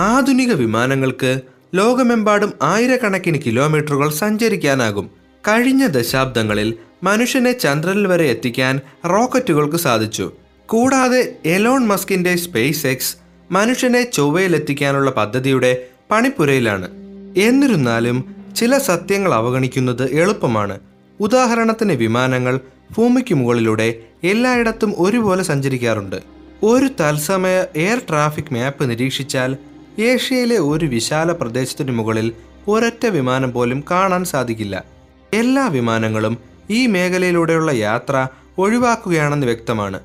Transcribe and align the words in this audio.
ആധുനിക 0.00 0.52
വിമാനങ്ങൾക്ക് 0.52 1.40
ലോകമെമ്പാടും 1.74 2.52
ആയിരക്കണക്കിന് 2.62 3.38
കിലോമീറ്ററുകൾ 3.46 4.10
സഞ്ചരിക്കാനാകും. 4.10 5.10
കഴിഞ്ഞ 5.48 5.86
ദശാബ്ദങ്ങളിൽ 5.86 6.74
മനുഷ്യനെ 7.02 7.52
ചന്ദ്രനിൽ 7.52 8.06
വരെ 8.06 8.26
എത്തിക്കാൻ 8.26 8.80
റോക്കറ്റുകൾക്ക് 9.06 9.76
സാധിച്ചു. 9.76 10.32
കൂടാതെ 10.66 11.36
എലോൺ 11.46 11.86
മസ്കിന്റെ 11.86 12.36
സ്പേസ് 12.36 12.86
എക്സ് 12.86 13.16
മനുഷ്യനെ 13.52 14.02
ചൊവ്വയിലെത്തിക്കാനുള്ള 14.02 15.10
പദ്ധതിയുടെ 15.10 15.86
പണിപ്പുരയിലാണ്. 16.10 16.88
എന്നിരുന്നാലും 17.36 18.34
ചില 18.56 18.78
സത്യങ്ങൾ 18.78 19.34
അവഗണിക്കുന്നത് 19.34 20.04
എളുപ്പമാണ്. 20.12 20.80
ഉദാഹരണത്തിന് 21.20 21.92
വിമാനങ്ങൾ 21.92 22.60
ഭൂമിക്ക് 22.96 23.34
മുകളിലൂടെ 23.34 23.88
എല്ലായിടത്തും 24.24 24.94
ഒരുപോലെ 24.96 25.42
സഞ്ചരിക്കാറുണ്ട്. 25.42 26.16
ഒരു 26.62 26.88
തത്സമയ 27.00 27.64
എയർ 27.76 27.98
ട്രാഫിക് 28.08 28.54
മാപ്പ് 28.54 28.90
നിരീക്ഷിച്ചാൽ 28.90 29.56
ഏഷ്യയിലെ 30.00 30.58
ഒരു 30.58 30.86
വിശാല 30.86 31.32
പ്രദേശത്തിനു 31.32 31.92
മുകളിൽ 31.92 32.32
ഒരൊറ്റ 32.68 33.06
വിമാനം 33.06 33.52
പോലും 33.52 33.84
കാണാൻ 33.90 34.24
സാധിക്കില്ല. 34.24 34.84
എല്ലാ 35.32 35.66
വിമാനങ്ങളും 35.66 36.38
ഈ 36.70 36.86
മേഖലയിലൂടെയുള്ള 36.86 37.72
യാത്ര 37.72 38.28
ഒഴിവാക്കുകയാണെന്ന് 38.58 39.46
വ്യക്തമാണ്. 39.46 40.00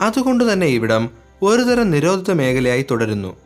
അതുകൊണ്ട് 0.00 0.52
തന്നെ 0.52 0.66
ഇവിടം 0.66 1.10
ഒരുതരം 1.42 1.90
നിരോധിത 1.90 2.34
മേഖലയായി 2.34 2.86
തുടരുന്നു. 2.90 3.36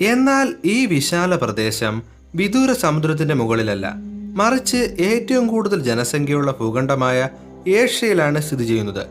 എന്നാൽ 0.00 0.54
ഈ 0.64 0.86
വിശാല 0.86 1.34
പ്രദേശം 1.34 2.02
വിദൂര 2.34 2.72
സമുദ്രത്തിന്റെ 2.72 3.34
മുകളിലല്ല. 3.34 3.94
മറിച്ച് 4.34 4.96
ഏറ്റവും 5.00 5.46
കൂടുതൽ 5.46 5.82
ജനസംഖ്യയുള്ള 5.82 6.50
ഭൂഖണ്ഡമായ 6.60 7.28
ഏഷ്യയിലാണ് 7.68 8.42
സ്ഥിതി 8.42 8.64
ചെയ്യുന്നത്. 8.64 9.06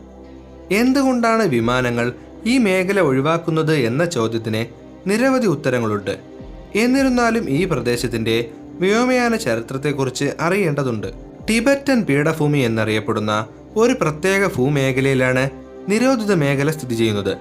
എന്തുകൊണ്ടാണ് 0.72 1.42
വിമാനങ്ങൾ 1.42 2.12
ഈ 2.46 2.58
മേഖല 2.58 3.00
ഒഴിവാക്കുന്നത് 3.00 3.74
എന്ന 3.74 4.04
ചോദ്യത്തിന് 4.04 4.88
നിരവധി 5.10 5.46
ഉത്തരങ്ങളുണ്ട്. 5.46 6.37
എന്നിരുന്നാലും 6.74 7.50
ഈ 7.50 7.64
പ്രദേശത്തിന്റെ 7.64 8.50
വ്യോമയാന 8.80 9.36
ചരിത്രത്തെക്കുറിച്ച് 9.36 10.24
അറിയേണ്ടതുണ്ട്. 10.40 11.06
ടിബറ്റൻ 11.48 12.02
പീഠഭൂമി 12.02 12.58
എന്നറിയപ്പെടുന്ന 12.58 13.46
ഒരു 13.76 13.92
പ്രത്യേക 13.92 14.46
ഭൂമേഖലയിലാണ് 14.46 15.50
നിരോധിത 15.88 16.34
മേഖല 16.34 16.70
സ്ഥിതി 16.70 16.94
ചെയ്യുന്നത്. 16.94 17.36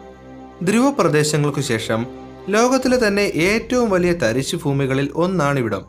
ധ്രുവ 0.64 0.92
പ്രദേശങ്ങൾക്കു 0.92 1.62
ശേഷം 1.62 2.06
ലോകത്തിലെ 2.50 3.08
തന്നെ 3.08 3.22
ഏറ്റവും 3.22 3.90
വലിയ 3.90 4.14
തരിശു 4.14 4.56
ഭൂമികളിൽ 4.56 5.10
ഒന്നാണിവിടം. 5.16 5.82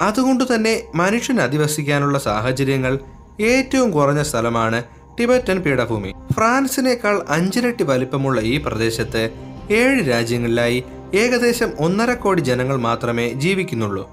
അതുകൊണ്ട് 0.00 0.44
തന്നെ 0.54 0.82
മനുഷ്യൻ 0.94 1.40
അധിവസിക്കാനുള്ള 1.40 2.18
സാഹചര്യങ്ങൾ 2.18 2.98
ഏറ്റവും 3.40 3.90
കുറഞ്ഞ 3.90 4.22
സ്ഥലമാണ് 4.22 4.84
ടിബറ്റൻ 5.20 5.58
പീഠഭൂമി. 5.58 6.14
ഫ്രാൻസിനേക്കാൾ 6.34 7.22
അഞ്ചിരട്ടി 7.28 7.84
വലിപ്പമുള്ള 7.84 8.40
ഈ 8.40 8.58
പ്രദേശത്ത് 8.58 9.30
ഏഴ് 9.70 10.10
രാജ്യങ്ങളിലായി 10.10 10.84
ഏകദേശം 11.14 11.70
ഒന്നര 11.80 12.14
കോടി 12.14 12.40
ജനങ്ങൾ 12.40 12.76
മാത്രമേ 12.76 13.32
ജീവിക്കുന്നുള്ളൂ. 13.32 14.10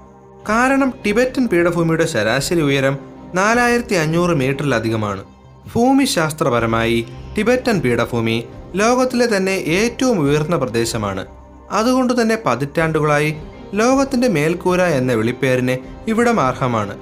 കാരണം 0.48 0.94
ടിബറ്റൻ 1.06 1.46
പീഠഭൂമിയുടെ 1.48 2.06
ശരാശരി 2.06 2.60
ഉയരം 2.60 2.98
നാലായിരത്തി 3.34 3.94
അഞ്ഞൂറ് 3.94 4.30
മീറ്ററിലധികമാണ്. 4.30 5.24
ഭൂമിശാസ്ത്രപരമായി 5.74 7.06
ടിബറ്റൻ 7.36 7.80
പീഠഭൂമി 7.80 8.44
ലോകത്തിലെ 8.74 9.36
തന്നെ 9.36 9.52
ഏറ്റവും 9.52 10.20
ഉയർന്ന 10.20 10.56
പ്രദേശമാണ്. 10.56 11.26
അതുകൊണ്ട് 11.70 12.20
തന്നെ 12.20 12.38
പതിറ്റാണ്ടുകളായി 12.46 13.36
ലോകത്തിന്റെ 13.74 14.28
മേൽക്കൂര 14.28 14.82
എന്ന 14.82 15.12
വിളിപ്പേരിന് 15.12 15.76
ഇവിടം 16.10 16.40
അർഹമാണ്. 16.40 16.98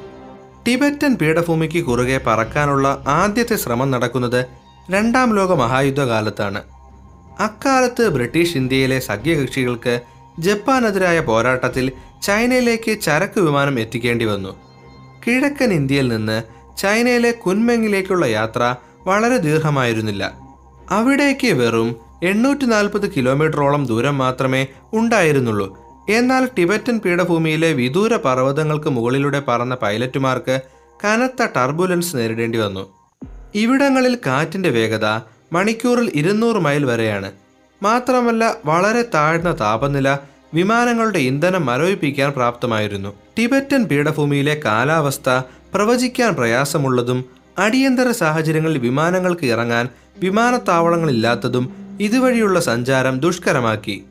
ടിബറ്റൻ 0.67 1.15
പീഠഭൂമിക്ക് 1.15 1.85
കുറുകെ 1.85 2.21
പറക്കാനുള്ള 2.27 3.05
ആദ്യത്തെ 3.09 3.57
ശ്രമം 3.57 3.91
നടക്കുന്നത് 3.91 4.47
രണ്ടാം 4.91 5.37
ലോക 5.37 5.53
മഹായുദ്ധകാലത്താണ്. 5.53 6.63
അക്കാലത്ത് 7.41 8.09
ബ്രിട്ടീഷ് 8.09 8.57
ഇന്ത്യയിലെ 8.57 8.99
സഖ്യകക്ഷികൾക്ക് 8.99 10.01
ജപ്പാനെതിരായ 10.39 11.21
പോരാട്ടത്തിൽ 11.21 11.93
ചൈനയിലേക്ക് 12.23 13.01
ചരക്ക് 13.01 13.41
വിമാനം 13.41 13.81
എത്തിക്കേണ്ടി 13.81 14.25
വന്നു. 14.25 14.57
കിഴക്കൻ 15.27 15.73
ഇന്ത്യയിൽ 15.73 16.09
നിന്ന് 16.09 16.43
ചൈനയിലെ 16.79 17.31
കുൻമെങ്ങിലേക്കുള്ള 17.31 18.27
യാത്ര 18.27 18.75
വളരെ 19.07 19.37
ദീർഘമായിരുന്നില്ല. 19.37 20.39
അവിടേക്ക് 20.91 21.53
വെറും 21.53 21.97
എണ്ണൂറ്റി 22.23 22.65
നാൽപ്പത് 22.65 23.15
കിലോമീറ്ററോളം 23.17 23.87
ദൂരം 23.87 24.19
മാത്രമേ 24.19 24.67
ഉണ്ടായിരുന്നുള്ളൂ. 24.93 25.79
എന്നാൽ 26.09 26.49
ടിബറ്റൻ 26.59 26.99
പീഠഭൂമിയിലെ 26.99 27.73
വിദൂര 27.73 28.17
പർവതങ്ങൾക്ക് 28.17 28.89
മുകളിലൂടെ 28.89 29.43
പറന്ന 29.49 29.75
പൈലറ്റുമാർക്ക് 29.75 30.61
കനത്ത 31.05 31.47
ടർബുലൻസ് 31.57 32.17
നേരിടേണ്ടി 32.17 32.59
വന്നു. 32.59 32.85
ഇവിടങ്ങളിൽ 33.55 34.19
കാറ്റിന്റെ 34.27 34.71
വേഗത 34.71 35.07
മണിക്കൂറിൽ 35.53 36.13
ഇരുന്നൂറ് 36.15 36.57
മൈൽ 36.57 36.85
വരെയാണ്. 36.85 37.33
മാത്രമല്ല 37.83 38.55
വളരെ 38.65 39.03
താഴ്ന്ന 39.03 39.61
താപനില 39.61 40.19
വിമാനങ്ങളുടെ 40.55 41.19
ഇന്ധനം 41.19 41.67
മരവിപ്പിക്കാൻ 41.67 42.31
പ്രാപ്തമായിരുന്നു. 42.31 43.09
ടിബറ്റൻ 43.39 43.85
പീഠഭൂമിയിലെ 43.85 44.61
കാലാവസ്ഥ 44.65 45.41
പ്രവചിക്കാൻ 45.75 46.33
പ്രയാസമുള്ളതും 46.33 47.25
അടിയന്തര 47.59 48.11
സാഹചര്യങ്ങളിൽ 48.11 48.79
വിമാനങ്ങൾക്ക് 48.79 49.47
ഇറങ്ങാൻ 49.47 49.89
വിമാനത്താവളങ്ങളില്ലാത്തതും 50.19 51.73
ഇതുവഴിയുള്ള 52.01 52.61
സഞ്ചാരം 52.61 53.21
ദുഷ്കരമാക്കി. 53.21 54.05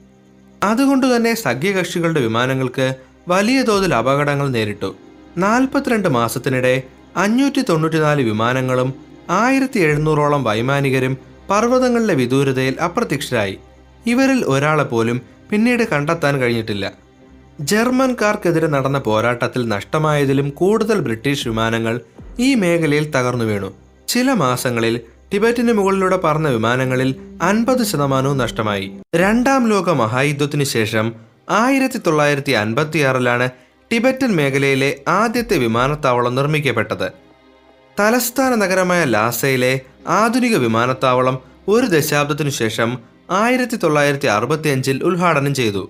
അതുകൊണ്ടുതന്നെ 0.64 1.34
സഖ്യകക്ഷികളുടെ 1.34 2.22
വിമാനങ്ങൾക്ക് 2.22 2.96
വലിയ 3.28 3.62
തോതിൽ 3.62 3.96
അപകടങ്ങൾ 3.96 4.50
നേരിട്ടു. 4.50 4.96
നാൽപ്പത്തിരണ്ട് 5.38 6.08
മാസത്തിനിടെ 6.08 6.84
അഞ്ഞൂറ്റി 7.18 7.62
തൊണ്ണൂറ്റിനാല് 7.62 8.22
വിമാനങ്ങളും 8.22 8.94
ആയിരത്തി 9.30 9.80
എഴുന്നൂറോളം 9.80 10.44
വൈമാനികരും 10.44 11.29
പർവതങ്ങളിലെ 11.50 12.14
വിദൂരതയിൽ 12.14 12.76
അപ്രത്യക്ഷരായി. 12.84 13.58
ഇവരിൽ 14.06 14.44
ഒരാളെ 14.46 14.84
പോലും 14.84 15.22
പിന്നീട് 15.52 15.84
കണ്ടെത്താൻ 15.90 16.40
കഴിഞ്ഞിട്ടില്ല. 16.40 16.94
ജർമ്മൻകാർക്കെതിരെ 17.62 18.68
നടന്ന 18.68 18.98
പോരാട്ടത്തിൽ 18.98 19.68
നഷ്ടമായതിലും 19.68 20.50
കൂടുതൽ 20.50 21.00
ബ്രിട്ടീഷ് 21.00 21.48
വിമാനങ്ങൾ 21.48 22.02
ഈ 22.40 22.56
മേഖലയിൽ 22.56 23.12
തകർന്നു 23.12 23.46
വീണു. 23.46 23.74
ചില 24.08 24.34
മാസങ്ങളിൽ 24.34 25.00
ടിബറ്റിന് 25.34 25.74
മുകളിലൂടെ 25.74 26.18
പറന്ന 26.18 26.50
വിമാനങ്ങളിൽ 26.50 27.16
അൻപത് 27.42 27.84
ശതമാനവും 27.84 28.38
നഷ്ടമായി. 28.38 28.92
രണ്ടാം 29.16 29.70
ലോക 29.70 29.90
മഹായുദ്ധത്തിനു 29.90 30.64
ശേഷം 30.64 31.14
ആയിരത്തി 31.50 31.98
തൊള്ളായിരത്തി 31.98 32.52
അൻപത്തിയാറിലാണ് 32.52 33.50
ടിബറ്റൻ 33.92 34.32
മേഖലയിലെ 34.36 34.96
ആദ്യത്തെ 35.08 35.58
വിമാനത്താവളം 35.58 36.36
നിർമ്മിക്കപ്പെട്ടത്. 36.36 37.29
തലസ്ഥാന 38.00 38.56
നഗരമായ 38.56 39.06
ലാസയിലെ 39.06 39.82
ആധുനിക 40.08 40.58
വിമാനത്താവളം 40.58 41.40
ഒരു 41.68 41.86
ദശാബ്ദത്തിനു 41.86 42.50
ശേഷം 42.50 42.98
ആയിരത്തി 43.32 43.76
തൊള്ളായിരത്തി 43.76 44.28
അറുപത്തിയഞ്ചിൽ 44.28 45.04
ഉദ്ഘാടനം 45.04 45.56
ചെയ്തു. 45.56 45.90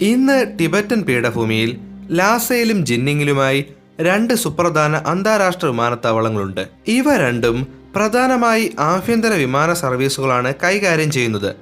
ഇന്ന് 0.00 0.58
ടിബറ്റൻ 0.58 1.02
പീഠഭൂമിയിൽ 1.02 1.78
ലാസയിലും 2.10 2.86
ജിന്നിങ്ങിലുമായി 2.86 3.64
രണ്ട് 4.00 4.34
സുപ്രധാന 4.34 4.96
അന്താരാഷ്ട്ര 4.96 5.66
വിമാനത്താവളങ്ങളുണ്ട്. 5.66 6.68
ഇവ 6.88 7.16
രണ്ടും 7.16 7.66
പ്രധാനമായി 7.96 8.76
ആഭ്യന്തര 8.78 9.32
വിമാന 9.32 9.72
സർവീസുകളാണ് 9.72 10.54
കൈകാര്യം 10.64 11.10
ചെയ്യുന്നത്. 11.10 11.56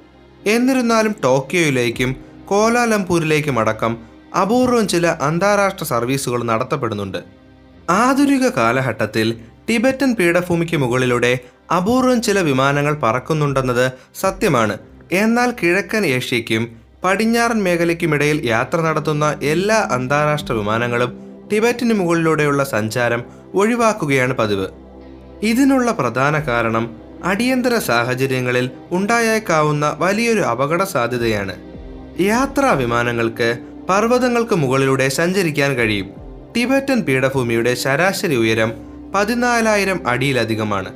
എന്നിരുന്നാലും 0.47 1.15
ടോക്കിയോയിലേക്കും 1.23 2.15
കോലാലംപൂരിലേക്കും 2.45 3.59
അടക്കം 3.59 3.97
അപൂർവം 4.41 4.87
ചില 4.87 5.07
അന്താരാഷ്ട്ര 5.07 5.85
സർവീസുകൾ 5.85 6.43
നടത്തപ്പെടുന്നുണ്ട്. 6.43 7.17
ആധുനിക 7.89 8.47
കാലഘട്ടത്തിൽ 8.47 9.37
ടിബറ്റൻ 9.69 10.15
പീഠഭൂമിക്ക് 10.15 10.77
മുകളിലൂടെ 10.77 11.39
അപൂർവം 11.75 12.21
ചില 12.21 12.39
വിമാനങ്ങൾ 12.39 12.93
പറക്കുന്നുണ്ടെന്നത് 13.03 13.91
സത്യമാണ്. 14.15 14.77
എന്നാൽ 15.11 15.53
കിഴക്കൻ 15.63 16.05
ഏഷ്യയ്ക്കും 16.05 16.75
പടിഞ്ഞാറൻ 17.03 17.63
മേഖലയ്ക്കുമിടയിൽ 17.63 18.45
യാത്ര 18.45 18.81
നടത്തുന്ന 18.81 19.39
എല്ലാ 19.43 19.87
അന്താരാഷ്ട്ര 19.91 20.53
വിമാനങ്ങളും 20.53 21.19
ടിബറ്റിന് 21.51 21.93
മുകളിലൂടെയുള്ള 21.93 22.63
സഞ്ചാരം 22.63 23.23
ഒഴിവാക്കുകയാണ് 23.53 24.33
പതിവ്. 24.33 24.67
ഇതിനുള്ള 25.43 25.91
പ്രധാന 25.91 26.39
കാരണം 26.39 26.95
അടിയന്തര 27.23 27.77
സാഹചര്യങ്ങളിൽ 27.79 28.69
ഉണ്ടായേക്കാവുന്ന 28.91 29.95
വലിയൊരു 29.99 30.39
അപകട 30.39 30.83
സാധ്യതയാണ്. 30.83 31.55
യാത്രാ 32.21 32.71
വിമാനങ്ങൾക്ക് 32.71 33.57
പർവതങ്ങൾക്ക് 33.89 34.55
മുകളിലൂടെ 34.55 35.09
സഞ്ചരിക്കാൻ 35.09 35.73
കഴിയും. 35.73 36.09
ടിബറ്റൻ 36.55 37.01
പീഠഭൂമിയുടെ 37.01 37.75
ശരാശരി 37.75 38.35
ഉയരം 38.35 38.94
പതിനാലായിരം 39.13 40.07
അടിയിലധികമാണ്. 40.07 40.93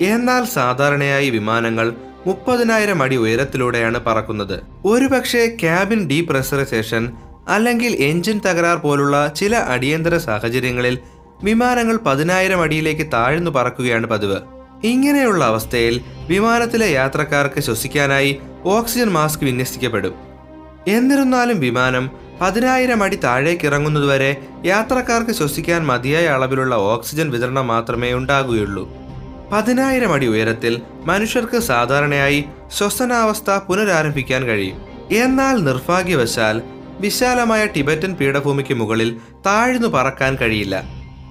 എന്നാൽ 0.00 0.44
സാധാരണയായി 0.44 1.30
വിമാനങ്ങൾ 1.30 1.94
മുപ്പതിനായിരം 2.26 3.02
അടി 3.02 3.16
ഉയരത്തിലൂടെയാണ് 3.16 4.00
പറക്കുന്നത്. 4.00 4.60
ഒരുപക്ഷെ 4.84 5.56
ക്യാബിൻ 5.60 6.08
ഡീപ്രഷറൈസേഷൻ 6.08 7.12
അല്ലെങ്കിൽ 7.48 7.92
എഞ്ചിൻ 7.92 8.40
തകരാർ 8.46 8.76
പോലുള്ള 8.76 9.32
ചില 9.36 9.56
അടിയന്തര 9.56 10.16
സാഹചര്യങ്ങളിൽ 10.16 10.98
വിമാനങ്ങൾ 11.42 11.96
പതിനായിരം 11.96 12.62
അടിയിലേക്ക് 12.62 13.12
താഴ്ന്നു 13.12 13.50
പറക്കുകയാണ് 13.50 14.06
പതിവ്. 14.06 14.36
ഇങ്ങനെയുള്ള 14.84 15.44
അവസ്ഥയിൽ 15.44 16.00
വിമാനത്തിലെ 16.28 16.90
യാത്രക്കാർക്ക് 16.90 17.60
ശ്വസിക്കാനായി 17.60 18.40
ഓക്സിജൻ 18.64 19.08
മാസ്ക് 19.08 19.44
വിന്യസിക്കപ്പെടും. 19.44 20.14
എന്നിരുന്നാലും 20.88 21.60
വിമാനം 21.60 22.10
പതിനായിരം 22.40 23.02
അടി 23.02 23.16
താഴേക്ക് 23.16 23.66
ഇറങ്ങുന്നതുവരെ 23.66 24.30
യാത്രക്കാർക്ക് 24.64 25.30
ശ്വസിക്കാൻ 25.30 25.86
മതിയായ 25.86 26.26
അളവിലുള്ള 26.26 26.74
ഓക്സിജൻ 26.74 27.30
വിതരണം 27.30 27.66
മാത്രമേ 27.66 28.12
ഉണ്ടാകുകയുള്ളൂ. 28.12 28.84
പതിനായിരം 29.52 30.12
അടി 30.12 30.26
ഉയരത്തിൽ 30.26 30.82
മനുഷ്യർക്ക് 31.10 31.58
സാധാരണയായി 31.58 32.44
ശ്വസനാവസ്ഥ 32.78 33.50
പുനരാരംഭിക്കാൻ 33.50 34.42
കഴിയും. 34.44 34.78
എന്നാൽ 35.22 35.56
നിർഭാഗ്യവശാൽ 35.68 36.62
വിശാലമായ 37.00 37.66
ടിബറ്റൻ 37.66 38.12
പീഠഭൂമിക്ക് 38.14 38.74
മുകളിൽ 38.74 39.10
താഴ്ന്നു 39.46 39.88
പറക്കാൻ 39.88 40.34
കഴിയില്ല. 40.40 40.84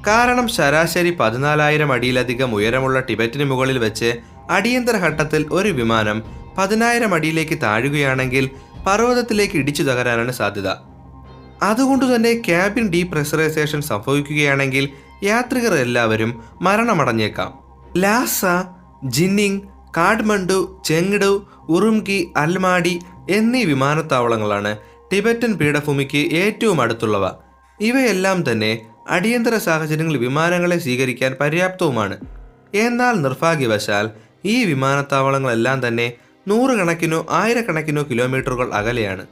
കാരണം 0.07 0.47
ശരാശരി 0.47 1.11
പതിനാലായിരം 1.19 1.91
അടിയിലധികം 1.91 2.55
ഉയരമുള്ള 2.55 2.99
ടിബറ്റിന് 2.99 3.45
മുകളിൽ 3.51 3.77
വെച്ച് 3.77 4.09
അടിയന്തര 4.49 4.97
ഘട്ടത്തിൽ 5.05 5.45
ഒരു 5.51 5.69
വിമാനം 5.69 6.17
പതിനായിരം 6.57 7.13
അടിയിലേക്ക് 7.13 7.55
താഴുകയാണെങ്കിൽ 7.63 8.49
പർവതത്തിലേക്ക് 8.87 9.55
ഇടിച്ചു 9.57 9.83
തകരാനാണ് 9.83 10.31
സാധ്യത. 10.31 10.94
അതുകൊണ്ട് 11.61 12.15
തന്നെ 12.15 12.33
ക്യാബിൻ 12.33 12.89
ഡീപ്രഷറൈസേഷൻ 12.89 13.81
സംഭവിക്കുകയാണെങ്കിൽ 13.81 14.89
യാത്രികർ 15.23 15.73
എല്ലാവരും 15.73 16.43
മരണമടഞ്ഞേക്കാം. 16.61 17.53
Lhasa 17.97 18.41
Xining 19.05 19.61
Kathmandu 19.97 20.81
Chengdu 20.85 21.47
Urumqi 21.69 22.33
Almaty 22.37 22.99
എന്നീ 23.29 23.63
വിമാനത്താവളങ്ങളാണ് 23.63 24.77
ടിബറ്റൻ 25.13 25.53
പീഠഭൂമിക്ക് 25.53 26.17
ഏറ്റവും 26.17 26.81
അടുത്തുള്ളവ. 26.81 27.31
ഇവയെല്ലാം 27.79 28.51
തന്നെ 28.51 28.85
അടിയന്തര 29.09 29.57
സാഹചര്യങ്ങളിൽ 29.57 30.17
വിമാനങ്ങളെ 30.17 30.77
സ്വീകരിക്കാൻ 30.77 31.35
പര്യാപ്തവുമാണ്. 31.39 32.17
എന്നാൽ 32.73 33.13
നിർഭാഗ്യവശാൽ 33.13 34.09
ഈ 34.45 34.63
വിമാനത്താവളങ്ങളെല്ലാം 34.63 35.87
തന്നെ 35.87 36.13
നൂറുകണക്കിനോ 36.47 37.25
ആയിരക്കണക്കിനോ 37.29 38.03
കിലോമീറ്ററുകൾ 38.03 38.73
അകലെയാണ്. 38.73 39.25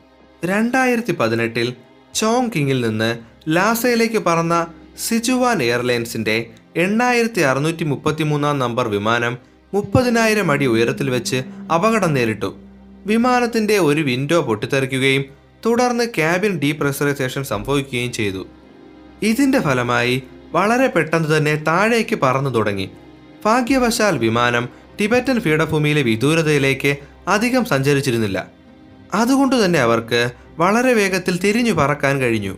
രണ്ടായിരത്തി 0.45 1.11
പതിനെട്ടിൽ 1.11 1.73
ചോങ് 2.13 2.49
കിങ്ങിൽ 2.55 2.87
നിന്ന് 2.87 3.19
ലാസയിലേക്ക് 3.47 4.17
പറന്ന 4.17 4.67
സിജുവാൻ 4.97 5.63
എയർലൈൻസിന്റെ 5.63 6.45
എണ്ണായിരത്തി 6.75 7.41
അറുന്നൂറ്റി 7.41 7.83
മുപ്പത്തി 7.83 8.23
മൂന്നാം 8.23 8.59
നമ്പർ 8.59 8.87
വിമാനം 8.87 9.37
മുപ്പതിനായിരം 9.73 10.51
അടി 10.51 10.65
ഉയരത്തിൽ 10.65 11.09
വെച്ച് 11.09 11.35
അപകടം 11.73 12.13
നേരിട്ടു. 12.13 12.55
വിമാനത്തിന്റെ 13.05 13.77
ഒരു 13.77 14.01
വിൻഡോ 14.01 14.41
പൊട്ടിത്തെറിക്കുകയും 14.41 15.25
തുടർന്ന് 15.65 16.03
ക്യാബിൻ 16.03 16.59
ഡീപ്രഷറൈസേഷൻ 16.59 17.43
സംഭവിക്കുകയും 17.43 18.11
ചെയ്തു. 18.11 18.47
ഇതിന്റെ 19.21 19.59
ഫലമായി 19.59 20.23
വളരെ 20.51 20.87
പെട്ടെന്ന് 20.87 21.37
തന്നെ 21.37 21.55
താഴേക്ക് 21.55 22.15
പറന്നു 22.15 22.49
തുടങ്ങി. 22.49 22.89
ഭാഗ്യവശാൽ 23.45 24.17
വിമാനം 24.17 24.69
ടിബറ്റൻ 24.99 25.39
പീഠഭൂമിയിലെ 25.39 26.01
വിദൂരതയിലേക്ക് 26.01 26.95
അധികം 27.27 27.65
സഞ്ചരിച്ചിരുന്നില്ല. 27.65 28.62
അതുകൊണ്ട് 29.13 29.65
തന്നെ 29.65 29.79
അവർക്ക് 29.79 30.31
വളരെ 30.57 30.93
വേഗത്തിൽ 30.93 31.39
തിരിഞ്ഞു 31.39 31.71
പറക്കാൻ 31.71 32.19
കഴിഞ്ഞു. 32.19 32.57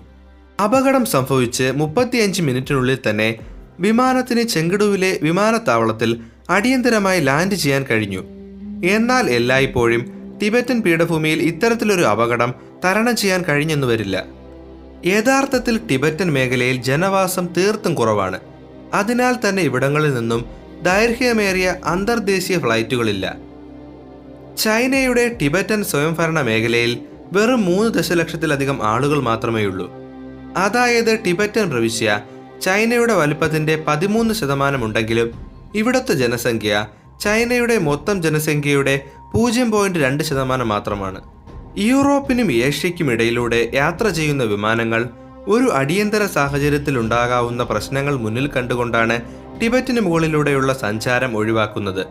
അപകടം 0.63 1.05
സംഭവിച്ച് 1.05 1.71
മുപ്പത്തിയഞ്ച് 1.75 2.41
മിനിറ്റിനുള്ളിൽ 2.41 2.97
തന്നെ 3.09 3.35
വിമാനത്തിന് 3.79 4.41
ചെങ്കടുവിലെ 4.41 5.19
വിമാനത്താവളത്തിൽ 5.23 6.21
അടിയന്തരമായി 6.49 7.21
ലാൻഡ് 7.21 7.55
ചെയ്യാൻ 7.55 7.85
കഴിഞ്ഞു. 7.91 8.23
എന്നാൽ 8.85 9.29
എല്ലായ്പ്പോഴും 9.29 10.15
ടിബറ്റൻ 10.41 10.81
പീഠഭൂമിയിൽ 10.81 11.41
ഇത്തരത്തിലൊരു 11.41 12.01
അപകടം 12.01 12.53
തരണം 12.85 13.15
ചെയ്യാൻ 13.15 13.43
കഴിഞ്ഞെന്നു 13.49 13.87
വരില്ല. 13.87 14.25
യഥാർത്ഥത്തിൽ 15.05 15.79
ടിബറ്റൻ 15.87 16.33
മേഖലയിൽ 16.33 16.81
ജനവാസം 16.81 17.47
തീർത്തും 17.57 17.95
കുറവാണ്. 17.95 18.39
അതിനാൽ 18.93 19.35
തന്നെ 19.49 19.63
ഇവിടങ്ങളിൽ 19.63 20.13
നിന്നും 20.13 20.45
ദൈർഘ്യമേറിയ 20.83 21.75
അന്തർദേശീയ 21.85 22.59
ഫ്ലൈറ്റുകളില്ല. 22.59 23.44
ചൈനയുടെ 24.63 25.23
ടിബറ്റൻ 25.39 25.83
സ്വയംഭരണ 25.83 26.39
മേഖലയിൽ 26.41 26.91
വെറും 27.31 27.61
മൂന്ന് 27.65 27.89
ദശലക്ഷത്തിലധികം 27.93 28.77
ആളുകൾ 28.83 29.19
മാത്രമേ 29.19 29.63
ഉള്ളൂ 29.65 29.87
അതായത് 30.57 31.11
ടിബറ്റൻ 31.25 31.65
പ്രവിശ്യ 31.69 32.09
ചൈനയുടെ 32.61 33.13
വലുപ്പത്തിന്റെ 33.13 33.75
പതിമൂന്ന് 33.87 34.33
ശതമാനം 34.33 34.85
ഉണ്ടെങ്കിലും 34.85 35.29
ഇവിടുത്തെ 35.75 36.13
ജനസംഖ്യ 36.13 36.73
ചൈനയുടെ 37.21 37.77
മൊത്തം 37.77 38.21
ജനസംഖ്യയുടെ 38.21 38.95
പൂജ്യം 39.33 39.71
പോയിന്റ് 39.71 39.99
രണ്ട് 39.99 40.23
ശതമാനം 40.23 40.67
മാത്രമാണ്. 40.67 41.19
യൂറോപ്പിനും 41.89 42.49
ഏഷ്യയ്ക്കും 42.51 43.11
ഇടയിലൂടെ 43.11 43.69
യാത്ര 43.73 44.07
ചെയ്യുന്ന 44.09 44.43
വിമാനങ്ങൾ 44.43 45.01
ഒരു 45.47 45.67
അടിയന്തര 45.79 46.25
സാഹചര്യത്തിൽ 46.25 46.99
ഉണ്ടാകാവുന്ന 46.99 47.63
പ്രശ്നങ്ങൾ 47.63 48.15
മുന്നിൽ 48.15 48.47
കണ്ടുകൊണ്ടാണ് 48.47 49.17
ടിബറ്റിന് 49.59 50.01
മുകളിലൂടെയുള്ള 50.01 50.73
സഞ്ചാരം 50.73 51.37
ഒഴിവാക്കുന്നത്. 51.37 52.03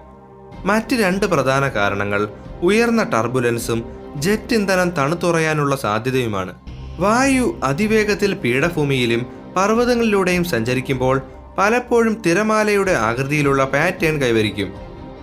മറ്റ് 0.64 0.96
രണ്ട് 0.96 1.26
പ്രധാന 1.26 1.68
കാരണങ്ങൾ 1.68 2.28
ഉയർന്ന 2.62 3.02
ടർബുലൻസും 3.02 3.84
ജെറ്റ് 4.16 4.54
ഇന്ധനം 4.54 4.90
തണുത്തുറയാനുള്ള 4.90 5.76
സാധ്യതയുമാണ്. 5.76 6.54
വായു 6.98 7.60
അതിവേഗത്തിൽ 7.64 8.34
പീഠഭൂമിയിലും 8.34 9.26
പർവതങ്ങളിലൂടെയും 9.56 10.44
സഞ്ചരിക്കുമ്പോൾ 10.44 11.20
പലപ്പോഴും 11.58 12.22
തിരമാലയുടെ 12.26 12.92
ആകൃതിയിലുള്ള 12.92 13.64
പാറ്റേൺ 13.64 14.22
കൈവരിക്കും. 14.22 14.72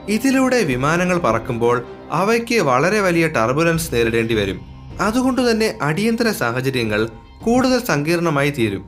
ഇതിലൂടെ 0.10 0.64
വിമാനങ്ങൾ 0.64 1.18
പറക്കുമ്പോൾ 1.18 1.86
അവയ്ക്ക് 2.12 2.60
വളരെ 2.60 3.00
വലിയ 3.00 3.28
ടർബുലൻസ് 3.28 3.94
നേരിടേണ്ടി 3.94 4.34
വരും. 4.34 4.62
അതുകൊണ്ട് 5.02 5.52
തന്നെ 5.52 5.78
അടിയന്തര 5.82 6.32
സാഹചര്യങ്ങൾ 6.32 7.10
കൂടുതൽ 7.44 7.86
സങ്കീർണമായി 7.86 8.50
തീരും. 8.50 8.86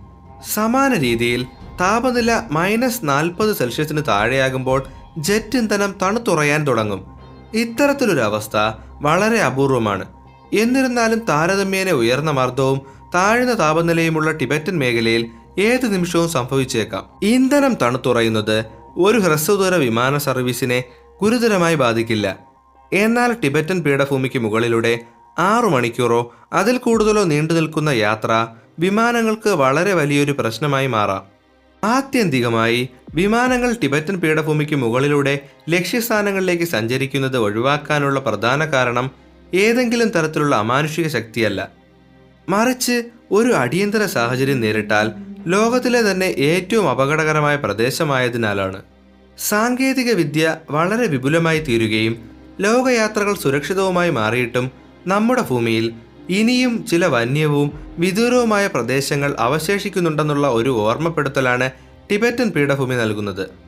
സമാന 0.53 0.93
രീതിയിൽ 0.93 1.43
താപനില 1.81 2.41
മൈനസ് 2.51 2.99
നാൽപ്പത് 3.03 3.55
സെൽഷ്യസിന് 3.55 4.01
താഴെയാകുമ്പോൾ 4.07 4.83
ജെറ്റ് 5.17 5.57
ഇന്ധനം 5.57 5.95
തണുത്തുറയാൻ 6.01 6.67
തുടങ്ങും. 6.67 7.05
ഇത്തരത്തിലൊരവസ്ഥ 7.53 8.57
വളരെ 9.01 9.41
അപൂർവമാണ്. 9.41 10.05
എന്നിരുന്നാലും 10.53 11.19
താരതമ്യേന 11.19 11.91
ഉയർന്ന 11.91 12.31
മർദ്ദവും 12.31 12.81
താഴ്ന്ന 13.15 13.59
താപനിലയുമുള്ള 13.59 14.31
ടിബറ്റൻ 14.31 14.79
മേഖലയിൽ 14.79 15.27
ഏത് 15.59 15.93
നിമിഷവും 15.93 16.29
സംഭവിച്ചേക്കാം. 16.29 17.05
ഇന്ധനം 17.23 17.73
തണുത്തുറയുന്നത് 17.73 18.65
ഒരു 18.97 19.17
ഹ്രസ്വദൂര 19.17 19.75
വിമാന 19.75 20.17
സർവീസിനെ 20.17 20.83
ഗുരുതരമായി 21.21 21.75
ബാധിക്കില്ല. 21.75 22.39
എന്നാൽ 22.93 23.33
ടിബറ്റൻ 23.33 23.81
പീഠഭൂമിക്ക് 23.81 24.39
മുകളിലൂടെ 24.39 24.99
ആറു 25.39 25.67
മണിക്കൂറോ 25.67 26.33
അതിൽ 26.53 26.77
കൂടുതലോ 26.77 27.23
നീണ്ടു 27.23 27.53
നിൽക്കുന്ന 27.53 27.89
യാത്ര 27.89 28.47
വിമാനങ്ങൾക്ക് 28.79 29.49
വളരെ 29.49 29.93
വലിയൊരു 29.93 30.31
പ്രശ്നമായി 30.31 30.87
മാറാം. 30.87 31.32
ആത്യന്തികമായി 31.83 32.89
വിമാനങ്ങൾ 33.15 33.73
ടിബറ്റൻ 33.73 34.15
പീഠഭൂമിക്ക് 34.17 34.75
മുകളിലൂടെ 34.75 35.39
ലക്ഷ്യസ്ഥാനങ്ങളിലേക്ക് 35.69 36.63
സഞ്ചരിക്കുന്നത് 36.63 37.37
ഒഴിവാക്കാനുള്ള 37.37 38.19
പ്രധാന 38.19 38.65
കാരണം 38.65 39.11
ഏതെങ്കിലും 39.53 40.09
തരത്തിലുള്ള 40.09 40.55
അമാനുഷിക 40.55 41.07
ശക്തിയല്ല. 41.07 41.71
മറിച്ച് 42.49 43.03
ഒരു 43.31 43.51
അടിയന്തര 43.53 44.05
സാഹചര്യം 44.05 44.61
നേരിട്ടാൽ 44.61 45.11
ലോകത്തിലെ 45.47 46.11
തന്നെ 46.11 46.25
ഏറ്റവും 46.25 46.89
അപകടകരമായ 46.89 47.55
പ്രദേശമായതിനാലാണ്. 47.55 48.81
സാങ്കേതിക 49.39 50.11
വിദ്യ 50.13 50.57
വളരെ 50.71 51.07
വിപുലമായി 51.07 51.59
തീരുകയും 51.59 52.15
ലോകയാത്രകൾ 52.61 53.35
സുരക്ഷിതവുമായി 53.35 54.09
മാറിയിട്ടും 54.09 54.71
നമ്മുടെ 55.07 55.41
ഭൂമിയിൽ 55.41 55.93
ഇനിയും 56.29 56.85
ചില 56.85 57.05
വന്യവും 57.05 57.71
വിദൂരവുമായ 57.99 58.67
പ്രദേശങ്ങൾ 58.67 59.35
അവശേഷിക്കുന്നുണ്ടെന്നുള്ള 59.39 60.47
ഒരു 60.47 60.69
ഓർമ്മപ്പെടുത്തലാണ് 60.69 61.71
ടിബറ്റൻ 62.11 62.49
പീഠഭൂമി 62.49 62.95
നൽകുന്നത്. 62.95 63.62